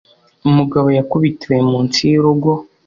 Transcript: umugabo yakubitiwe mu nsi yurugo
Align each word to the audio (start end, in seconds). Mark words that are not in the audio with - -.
umugabo 0.49 0.87
yakubitiwe 0.97 1.57
mu 1.69 1.77
nsi 1.85 2.03
yurugo 2.11 2.51